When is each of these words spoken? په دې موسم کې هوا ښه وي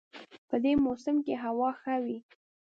په 0.49 0.55
دې 0.63 0.73
موسم 0.85 1.15
کې 1.25 1.33
هوا 1.43 1.69
ښه 1.81 1.95
وي 2.03 2.17